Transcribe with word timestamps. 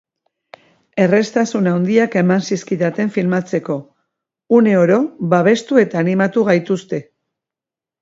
Erraztasun 1.03 1.69
handiak 1.71 2.17
eman 2.23 2.41
zizkidaten 2.49 3.13
filmatzeko, 3.19 3.79
une 4.61 4.77
oro 4.87 5.01
babestu 5.37 5.83
eta 5.87 6.05
animatu 6.07 6.51
gaituzte. 6.53 7.07